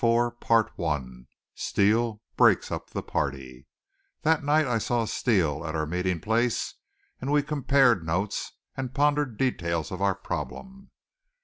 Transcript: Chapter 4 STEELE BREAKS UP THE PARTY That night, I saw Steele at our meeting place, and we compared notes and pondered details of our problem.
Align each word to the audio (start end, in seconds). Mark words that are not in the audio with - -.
Chapter 0.01 0.71
4 0.77 1.27
STEELE 1.53 2.21
BREAKS 2.35 2.71
UP 2.71 2.89
THE 2.89 3.03
PARTY 3.03 3.67
That 4.23 4.43
night, 4.43 4.65
I 4.65 4.79
saw 4.79 5.05
Steele 5.05 5.63
at 5.63 5.75
our 5.75 5.85
meeting 5.85 6.19
place, 6.19 6.73
and 7.19 7.31
we 7.31 7.43
compared 7.43 8.03
notes 8.03 8.51
and 8.75 8.95
pondered 8.95 9.37
details 9.37 9.91
of 9.91 10.01
our 10.01 10.15
problem. 10.15 10.89